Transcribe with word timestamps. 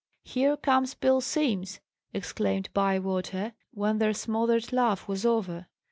"Here 0.23 0.57
comes 0.57 0.95
Bill 0.95 1.21
Simms!" 1.21 1.79
exclaimed 2.11 2.69
Bywater, 2.73 3.53
when 3.69 3.99
their 3.99 4.15
smothered 4.15 4.73
laugh 4.73 5.07
was 5.07 5.27
over. 5.27 5.67